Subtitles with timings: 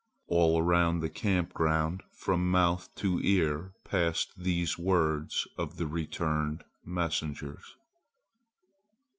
[0.25, 6.63] All around the camp ground from mouth to ear passed those words of the returned
[6.83, 7.75] messengers.